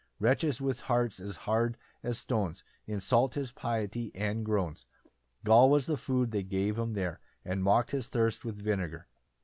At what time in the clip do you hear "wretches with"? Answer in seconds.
0.25-0.81